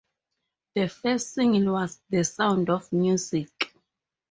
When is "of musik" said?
2.71-3.71